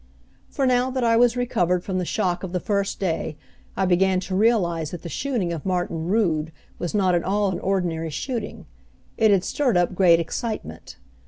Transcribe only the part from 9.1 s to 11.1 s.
It had stirred up great excitement.